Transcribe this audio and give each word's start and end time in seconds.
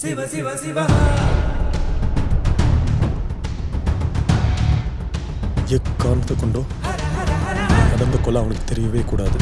சிவ 0.00 0.26
சிவ 0.26 0.48
சிவ 0.56 0.78
எக்காரணத்தை 5.76 6.34
கொண்டோ 6.36 6.62
நடந்த 7.90 8.16
கொலை 8.18 8.40
அவனுக்கு 8.42 8.64
தெரியவே 8.70 9.02
கூடாது. 9.04 9.36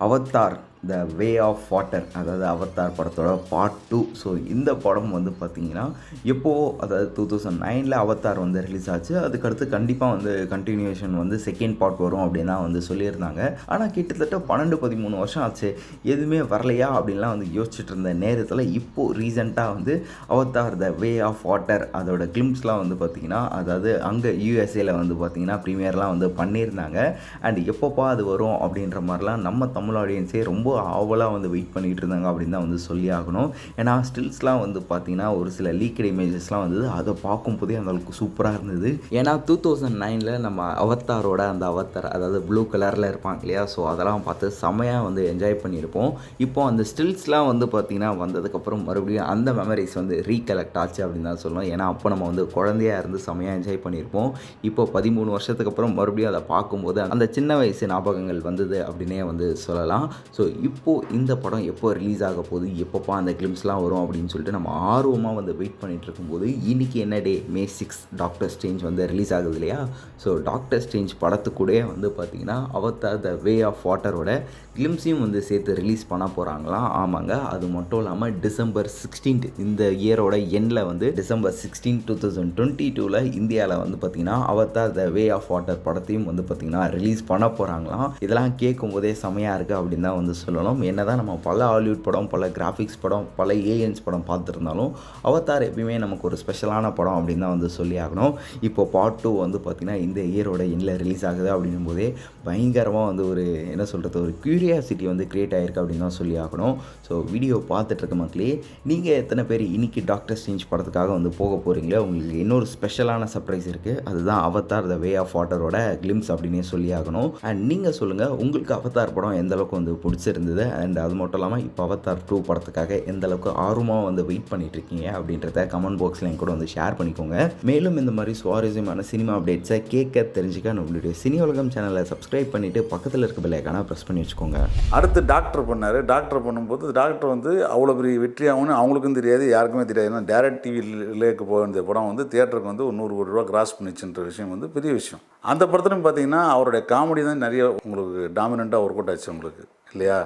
Avatar 0.00 0.56
the 0.88 0.98
Way 1.18 1.30
of 1.46 1.64
Water 1.72 2.04
அதாவது 2.18 2.44
அவத்தார் 2.52 2.94
படத்தோட 2.98 3.30
பார்ட் 3.50 3.80
டூ 3.88 3.98
ஸோ 4.20 4.28
இந்த 4.54 4.70
படம் 4.84 5.10
வந்து 5.16 5.32
பார்த்தீங்கன்னா 5.40 5.84
எப்போது 6.32 6.62
அதாவது 6.84 7.08
டூ 7.16 7.24
தௌசண்ட் 7.32 7.60
நைனில் 7.64 7.96
அவத்தார் 8.02 8.40
வந்து 8.44 8.60
ரிலீஸ் 8.66 8.88
ஆச்சு 8.94 9.14
அதுக்கடுத்து 9.24 9.64
கண்டிப்பாக 9.74 10.14
வந்து 10.14 10.32
கண்டினியூஷன் 10.52 11.16
வந்து 11.22 11.38
செகண்ட் 11.46 11.76
பார்ட் 11.80 12.00
வரும் 12.04 12.24
அப்படின்னா 12.26 12.56
வந்து 12.66 12.80
சொல்லியிருந்தாங்க. 12.88 13.42
ஆனால் 13.72 13.92
கிட்டத்தட்ட 13.96 14.38
பன்னெண்டு 14.50 14.78
பதிமூணு 14.84 15.18
வருஷம் 15.22 15.44
ஆச்சு. 15.46 15.70
எதுவுமே 16.12 16.40
வரலையா 16.54 16.88
அப்படின்லாம் 16.98 17.34
வந்து 17.34 17.48
யோசிச்சுட்டு 17.58 17.94
இருந்த 17.94 18.14
நேரத்தில் 18.24 18.64
இப்போது 18.80 19.16
ரீசெண்டாக 19.20 19.74
வந்து 19.76 19.96
Avatar 20.36 20.78
the 20.84 20.90
Way 21.02 21.12
of 21.28 21.44
Water 21.50 21.86
அதோட 22.00 22.30
கிளிம்ஸ்லாம் 22.36 22.82
வந்து 22.84 22.98
பார்த்திங்கன்னா 23.02 23.42
அதாவது 23.58 23.92
அங்கே 24.10 24.32
யூஎஸ்ஏல 24.46 24.96
வந்து 25.00 25.16
பார்த்திங்கன்னா 25.22 25.58
ப்ரீமியர்லாம் 25.66 26.14
வந்து 26.14 26.30
பண்ணியிருந்தாங்க. 26.40 26.98
அண்ட் 27.46 27.60
எப்பப்பா 27.74 28.06
அது 28.14 28.24
வரும் 28.32 28.58
அப்படின்ற 28.64 28.98
மாதிரிலாம் 29.10 29.46
நம்ம 29.50 29.70
தமிழ் 29.78 30.00
ஆடியன்ஸே 30.04 30.42
ரொம்ப 30.52 30.68
ஆவலாக 30.96 31.34
வந்து 31.36 31.48
வெயிட் 31.54 31.72
பண்ணிகிட்டு 31.74 32.02
இருந்தாங்க 32.02 32.28
அப்படின்னு 32.30 32.56
தான் 32.56 32.66
வந்து 32.66 32.80
சொல்லி 32.88 33.08
ஆகணும். 33.18 33.50
ஏன்னா 33.80 33.94
ஸ்டில்ஸ்லாம் 34.08 34.60
வந்து 34.64 34.80
பார்த்திங்கன்னா 34.90 35.28
ஒரு 35.38 35.50
சில 35.56 35.72
லீக்கட் 35.80 36.08
இமேஜஸ்லாம் 36.12 36.64
வந்தது. 36.64 36.86
அதை 36.98 37.14
பார்க்கும்போதே 37.26 37.78
அந்த 37.80 37.92
அளவுக்கு 37.92 38.18
சூப்பராக 38.20 38.58
இருந்தது. 38.58 38.90
ஏன்னா 39.18 39.34
டூ 39.48 39.56
தௌசண்ட் 39.66 39.98
நைனில் 40.04 40.32
நம்ம 40.46 40.68
அவத்தாரோட 40.84 41.42
அந்த 41.52 41.64
அவத்தார் 41.72 42.08
அதாவது 42.14 42.40
ப்ளூ 42.48 42.64
கலரில் 42.74 43.08
இருப்பாங்க 43.12 43.42
இல்லையா? 43.46 43.64
ஸோ 43.74 43.80
அதெல்லாம் 43.92 44.24
பார்த்து 44.28 44.52
செமையாக 44.62 45.06
வந்து 45.08 45.22
என்ஜாய் 45.32 45.56
பண்ணியிருப்போம். 45.64 46.10
இப்போ 46.46 46.60
அந்த 46.70 46.82
ஸ்டில்ஸ்லாம் 46.92 47.48
வந்து 47.52 47.68
பார்த்திங்கன்னா 47.74 48.10
வந்ததுக்கப்புறம் 48.22 48.84
மறுபடியும் 48.88 49.28
அந்த 49.34 49.50
மெமரிஸ் 49.60 49.96
வந்து 50.00 50.16
ரீகலெக்ட் 50.30 50.78
ஆச்சு 50.82 51.00
அப்படின்னு 51.04 51.30
தான் 51.30 51.42
சொல்லணும். 51.44 51.68
ஏன்னா 51.72 51.86
அப்போ 51.92 52.08
நம்ம 52.14 52.26
வந்து 52.30 52.44
குழந்தையா 52.56 52.94
இருந்து 53.02 53.18
செமையாக 53.26 53.58
என்ஜாய் 53.58 53.82
பண்ணியிருப்போம். 53.84 54.30
இப்போ 54.68 54.82
பதிமூணு 54.96 55.30
வருஷத்துக்கு 55.36 55.72
அப்புறம் 55.72 55.96
மறுபடியும் 55.98 56.32
அதை 56.32 56.42
பார்க்கும்போது 56.54 56.98
அந்த 57.14 57.24
சின்ன 57.36 57.56
வயசு 57.60 57.88
ஞாபகங்கள் 57.92 58.40
வந்தது 58.48 58.78
அப்படின்னே 58.88 59.20
வந்து 59.30 59.46
சொல்லலாம். 59.64 60.06
ஸோ 60.36 60.42
இப்போது 60.68 61.06
இந்த 61.16 61.32
படம் 61.36 61.66
எப்போ 61.70 61.88
ரிலீஸ் 61.98 62.22
ஆக 62.28 62.42
போகுது 62.42 62.66
எப்பப்போ 62.84 63.10
அந்த 63.18 63.32
கிளிம்ஸ்லாம் 63.38 63.82
வரும் 63.84 64.02
அப்படின்னு 64.02 64.30
சொல்லிட்டு 64.32 64.56
நம்ம 64.56 64.72
ஆர்வமாக 64.92 65.38
வந்து 65.38 65.52
வெயிட் 65.60 65.78
பண்ணிகிட்டு 65.80 66.06
இருக்கும்போது 66.08 66.46
இன்றைக்கி 66.72 66.98
என்ன 67.04 67.20
day 67.26 67.34
May 67.54 67.64
six 67.76 68.00
Doctor 68.16 68.52
Strange 68.54 68.82
வந்து 68.88 69.02
ரிலீஸ் 69.12 69.32
ஆகுது 69.36 69.58
இல்லையா? 69.58 69.78
ஸோ 70.24 70.30
டாக்டர் 70.48 70.82
ஸ்டேஞ்ச் 70.86 71.14
படத்துக்கூட 71.22 71.58
வந்து 71.92 72.08
பார்த்தீங்கன்னா 72.18 72.58
அவத்தார் 72.78 73.20
த 73.26 73.32
வே 73.44 73.54
ஆஃப் 73.70 73.84
வாட்டரோட 73.88 74.30
கிளிம்ஸையும் 74.76 75.22
வந்து 75.24 75.40
சேர்த்து 75.48 75.78
ரிலீஸ் 75.80 76.04
பண்ண 76.10 76.24
போகிறாங்களாம் 76.36 76.88
ஆமாங்க. 77.00 77.32
அது 77.54 77.66
மட்டும் 77.76 78.00
இல்லாமல் 78.02 78.34
டிசம்பர் 78.44 78.90
சிக்ஸ்டீன்த் 79.00 79.46
இந்த 79.64 79.82
இயரோட 80.04 80.34
எண்டில் 80.58 80.82
வந்து 80.90 81.06
December 81.20 81.56
sixteen 81.62 82.00
two 82.08 82.16
thousand 82.22 82.54
twenty 82.58 82.88
டூவில் 82.96 83.20
இந்தியாவில் 83.40 83.82
வந்து 83.82 83.98
பார்த்திங்கன்னா 84.02 84.38
Avatar 84.52 84.94
the 84.98 85.04
Way 85.16 85.24
of 85.36 85.50
Water 85.52 85.82
படத்தையும் 85.86 86.28
வந்து 86.30 86.44
பார்த்திங்கன்னா 86.48 86.84
ரிலீஸ் 86.96 87.22
பண்ண 87.30 87.46
போகிறாங்களாம் 87.58 88.08
இதெல்லாம் 88.26 88.54
கேட்கும் 88.62 88.94
போதே 88.94 89.12
செமையாக 89.22 89.56
இருக்குது 89.58 89.80
அப்படின்னு 89.80 90.08
தான் 90.08 90.18
வந்து 90.20 90.34
சொல்லணும் 90.50 90.84
என்ன 90.90 91.00
தான் 91.10 91.20
நம்ம 91.22 91.38
பல 91.48 91.58
ஹாலிவுட் 91.72 92.04
படம் 92.08 92.28
பல 92.34 92.50
கிராஃபிக்ஸ் 92.58 93.00
படம் 93.02 93.26
பல 93.40 93.54
ஏஎன்ஸ் 93.72 94.04
படம் 94.06 94.24
பார்த்துருந்தாலும் 94.30 94.92
அவத்தார் 95.28 95.66
எப்பயுமே 95.70 95.96
நமக்கு 96.04 96.26
ஒரு 96.28 96.36
ஸ்பெஷலான 96.42 96.92
படம் 96.98 97.18
அப்படின்னு 97.18 97.44
தான் 97.44 97.54
வந்து 97.56 97.68
சொல்லி 97.78 97.96
ஆகணும். 98.04 98.32
இப்போ 98.68 98.82
பார்ட் 98.94 99.20
டூ 99.22 99.30
வந்து 99.44 99.58
பார்த்திங்கன்னா 99.64 99.96
இந்த 100.06 100.20
இயரோட 100.32 100.62
எண்ணில் 100.74 100.94
ரிலீஸ் 101.02 101.24
ஆகுது 101.30 101.48
அப்படின்னும் 101.54 101.88
போதே 101.90 102.08
பயங்கரமாக 102.46 103.08
வந்து 103.10 103.24
ஒரு 103.32 103.44
என்ன 103.74 103.84
சொல்கிறது 103.92 104.18
ஒரு 104.24 104.32
க்யூரியாசிட்டி 104.44 105.06
வந்து 105.10 105.24
க்ரியேட் 105.32 105.54
ஆகிருக்கு 105.58 105.82
அப்படின்னு 105.82 106.06
தான் 106.06 106.16
சொல்லி 106.18 106.36
ஆகணும். 106.44 106.74
ஸோ 107.06 107.12
வீடியோ 107.32 107.56
பார்த்துட்ருக்க 107.72 108.16
மக்களே 108.22 108.50
நீங்கள் 108.90 109.18
எத்தனை 109.22 109.44
பேர் 109.50 109.64
இன்னைக்கு 109.76 110.02
டாக்டர் 110.12 110.40
ஸ்டேஞ்ச் 110.42 110.68
படத்துக்காக 110.72 111.10
வந்து 111.18 111.32
போக 111.40 111.52
போகிறீங்களோ 111.64 112.00
உங்களுக்கு 112.06 112.42
இன்னொரு 112.44 112.68
ஸ்பெஷலான 112.74 113.28
சர்ப்ரைஸ் 113.34 113.68
இருக்குது 113.72 114.02
அதுதான் 114.10 114.42
அவத்தார் 114.48 114.90
த 114.92 114.98
வே 115.04 115.12
ஆஃப் 115.22 115.34
வாட்டரோட 115.38 115.78
கிளிம்ஸ் 116.04 116.30
அப்படின்னே 116.34 116.64
சொல்லி 116.72 116.90
ஆகணும். 117.00 117.30
அண்ட் 117.48 117.62
நீங்கள் 117.72 117.96
சொல்லுங்கள் 118.00 118.34
உங்களுக்கு 118.44 118.74
அவத்தார் 118.78 119.14
படம் 119.16 119.38
எந்தளவுக்கு 119.42 119.78
வந்து 119.78 119.94
பிடிச்சிருக்கு? 120.04 120.39
இருந்தது. 120.40 120.66
அண்ட் 120.82 120.98
அது 121.04 121.14
மட்டும் 121.20 121.40
இல்லாமல் 121.40 121.64
இப்போ 121.68 121.82
அவத்தார் 121.86 122.20
டூ 122.28 122.38
படத்துக்காக 122.48 122.98
எந்த 123.12 123.24
அளவுக்கு 123.28 123.50
ஆர்வமாக 123.66 124.06
வந்து 124.08 124.22
வெயிட் 124.28 124.50
பண்ணிட்டு 124.50 124.76
இருக்கீங்க 124.78 125.06
அப்படின்றத 125.18 125.66
கமெண்ட் 125.74 126.00
பாக்ஸில் 126.02 126.28
என் 126.28 126.38
கூட 126.42 126.50
வந்து 126.56 126.68
ஷேர் 126.74 126.98
பண்ணிக்கோங்க. 126.98 127.36
மேலும் 127.70 127.98
இந்த 128.02 128.12
மாதிரி 128.18 128.34
சுவாரஸ்யமான 128.42 129.04
சினிமா 129.12 129.32
அப்டேட்ஸை 129.38 129.78
கேட்க 129.94 130.24
தெரிஞ்சுக்க 130.36 130.74
நம்மளுடைய 130.78 131.12
சினி 131.22 131.38
உலகம் 131.46 131.72
சேனலை 131.74 132.04
சப்ஸ்கிரைப் 132.12 132.52
பண்ணிவிட்டு 132.54 132.82
பக்கத்தில் 132.92 133.24
இருக்க 133.26 133.42
பிள்ளைக்கான 133.46 133.84
ப்ரெஸ் 133.88 134.06
பண்ணி 134.08 134.22
வச்சுக்கோங்க. 134.24 134.60
அடுத்து 134.98 135.22
டாக்டர் 135.32 135.66
பண்ணார். 135.70 135.98
டாக்டர் 136.12 136.44
பண்ணும்போது 136.46 136.92
டாக்டர் 137.00 137.32
வந்து 137.34 137.52
அவ்வளோ 137.74 137.96
பெரிய 138.00 138.20
வெற்றி 138.24 138.46
ஆகும்னு 138.52 138.78
அவங்களுக்கும் 138.80 139.18
தெரியாது 139.20 139.46
யாருக்குமே 139.54 139.86
தெரியாது. 139.90 140.10
ஏன்னா 140.12 140.22
டேரக்ட் 140.32 140.62
டிவிலேக்கு 140.66 141.44
போக 141.50 141.60
வேண்டிய 141.64 141.84
படம் 141.90 142.08
வந்து 142.10 142.26
தியேட்டருக்கு 142.34 142.72
வந்து 142.72 142.86
ஒரு 142.88 142.96
நூறு 143.00 143.14
கோடி 143.18 143.34
ரூபா 143.34 143.44
கிராஸ் 143.50 143.76
பண்ணிச்சுன்ற 143.78 144.24
விஷயம் 144.30 144.54
வந்து 144.54 144.68
பெரிய 144.76 144.92
விஷயம். 145.00 145.22
அந்த 145.50 145.64
படத்துலையும் 145.72 146.06
பார்த்தீங்கன்னா 146.06 146.42
அவருடைய 146.54 146.82
காமெடி 146.94 147.22
தான் 147.28 147.44
நிறைய 147.46 147.62
உங்களுக்கு 147.84 148.22
டாமினண்ட்டாக 148.38 148.84
ஒர்க் 148.86 148.98
அவுட் 149.00 149.12
ஆச்சு 149.12 149.30
உங்களுக்கு. 149.34 149.62
இல்லையா? 149.94 150.18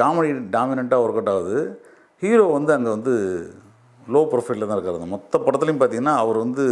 காமெடி 0.00 0.30
டாமினண்ட்டாக 0.56 1.04
ஒர்க் 1.04 1.20
அவுட் 1.20 1.32
ஆகுது. 1.34 1.58
ஹீரோ 2.22 2.44
வந்து 2.58 2.72
அங்கே 2.76 2.90
வந்து 2.96 3.14
லோ 4.14 4.20
ப்ரொஃபைலில் 4.32 4.68
தான் 4.68 4.76
இருக்காரு. 4.78 5.00
அந்த 5.00 5.10
மொத்த 5.14 5.38
படத்துலையும் 5.44 5.80
பார்த்தீங்கன்னா 5.80 6.14
அவர் 6.22 6.38
வந்து 6.44 6.64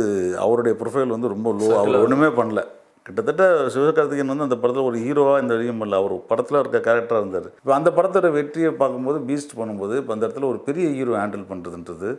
அவருடைய 0.45 0.75
ப்ரொஃபைல் 0.81 1.15
வந்து 1.17 1.33
ரொம்ப 1.35 1.49
லோ 1.61 1.69
அவர் 1.81 2.05
ஒன்றுமே 2.07 2.31
பண்ணல. 2.39 2.63
கிட்டத்தட்ட 3.07 3.45
சிவகார்த்திகேயன் 3.75 4.33
வந்து 4.33 4.47
அந்த 4.47 4.57
படத்தில் 4.63 4.89
ஒரு 4.89 4.99
ஹீரோவாக 5.05 5.43
இந்த 5.43 5.53
வரையும் 5.57 5.81
பண்ணல. 5.83 5.99
அவர் 6.03 6.13
படத்தில் 6.31 6.59
இருக்க 6.61 6.79
கேரக்டராக 6.89 7.23
இருந்தார். 7.23 7.49
இப்போ 7.63 7.75
அந்த 7.79 7.91
படத்தோட 7.97 8.29
வெற்றியை 8.37 8.71
பார்க்கும்போது 8.83 9.19
பீஸ்ட் 9.29 9.57
பண்ணும்போது 9.61 9.95
இப்போ 10.03 10.13
அந்த 10.15 10.25
இடத்துல 10.27 10.49
ஒரு 10.53 10.61
பெரிய 10.69 10.87
ஹீரோ 10.99 11.17
ஹேண்டில் 11.21 11.49
பண்ணுறதுன்றது 11.51 12.11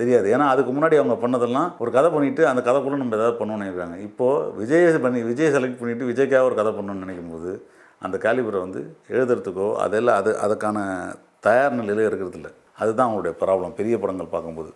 தெரியாது. 0.00 0.26
ஏன்னா 0.34 0.46
அதுக்கு 0.52 0.70
முன்னாடி 0.76 0.96
அவங்க 1.00 1.16
பண்ணதெல்லாம் 1.24 1.68
ஒரு 1.82 1.90
கதை 1.96 2.08
பண்ணிவிட்டு 2.14 2.42
அந்த 2.52 2.60
கதைக்குள்ளே 2.68 2.98
நம்ம 3.02 3.16
ஏதாவது 3.18 3.38
பண்ணணும்னு 3.40 3.64
நினைக்கிறாங்க. 3.64 3.96
இப்போது 4.08 4.50
விஜயை 4.60 4.88
பண்ணி 5.04 5.20
விஜய் 5.30 5.54
செலக்ட் 5.56 5.78
பண்ணிவிட்டு 5.82 6.10
விஜய்க்காக 6.10 6.48
ஒரு 6.50 6.58
கதை 6.60 6.72
பண்ணணும்னு 6.78 7.04
நினைக்கும் 7.06 7.32
போது 7.34 7.52
அந்த 7.98 8.18
காலிபரை 8.18 8.60
வந்து 8.60 8.96
எழுதுறதுக்கோ 9.08 9.74
அதெல்லாம் 9.74 10.16
அது 10.16 10.32
அதுக்கான 10.44 10.78
தயார் 11.40 11.72
நிலையில் 11.72 12.06
இருக்கிறதில்ல. 12.08 12.50
அதுதான் 12.78 13.08
அவங்களுடைய 13.08 13.34
ப்ராப்ளம் 13.40 13.74
பெரிய 13.74 13.98
படங்கள் 13.98 14.26
பார்க்கும்போது. 14.26 14.72